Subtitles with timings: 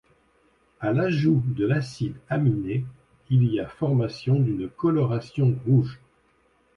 [0.79, 2.83] A l’ajout de l’acide aminé,
[3.29, 5.99] il y a formation d’une coloration rouge.